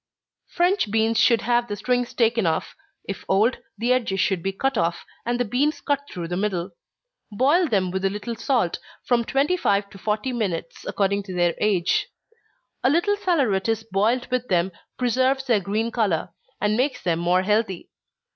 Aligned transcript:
_French 0.55 0.89
beans 0.89 1.19
should 1.19 1.41
have 1.41 1.67
the 1.67 1.75
strings 1.75 2.11
taken 2.15 2.47
off 2.47 2.75
if 3.07 3.23
old, 3.29 3.59
the 3.77 3.93
edges 3.93 4.19
should 4.19 4.41
be 4.41 4.51
cut 4.51 4.75
off, 4.75 5.05
and 5.27 5.39
the 5.39 5.45
beans 5.45 5.79
cut 5.79 5.99
through 6.09 6.27
the 6.27 6.35
middle. 6.35 6.71
Boil 7.31 7.67
them 7.67 7.91
with 7.91 8.03
a 8.03 8.09
little 8.09 8.35
salt, 8.35 8.79
from 9.03 9.23
twenty 9.23 9.55
five 9.55 9.87
to 9.91 9.99
forty 9.99 10.33
minutes, 10.33 10.85
according 10.87 11.21
to 11.21 11.35
their 11.35 11.53
age. 11.59 12.07
A 12.83 12.89
little 12.89 13.15
saleratus 13.15 13.83
boiled 13.91 14.25
with 14.31 14.47
them 14.47 14.71
preserves 14.97 15.45
their 15.45 15.59
green 15.59 15.91
color, 15.91 16.33
and 16.59 16.75
makes 16.75 17.03
them 17.03 17.19
more 17.19 17.43
healthy. 17.43 17.91